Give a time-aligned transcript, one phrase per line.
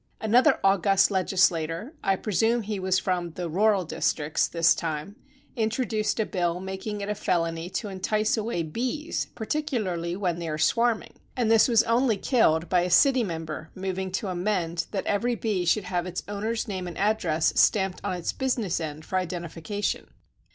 [0.19, 5.55] Another august legislator â I presume he was from the" rural districts" this time â
[5.57, 10.49] introduced a bill making it a felony to en tice away bees, particularly when they
[10.49, 15.05] are swarming, and this was only killed by a city member moving to amend that
[15.05, 19.19] every bee should have its owner's name and address stamped on its business end for
[19.19, 20.07] identifica tion.